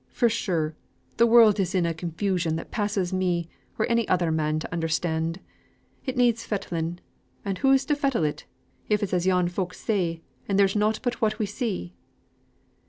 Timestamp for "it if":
8.23-9.03